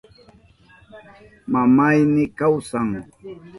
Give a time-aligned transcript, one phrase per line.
[1.51, 2.89] Mamayni kawsan.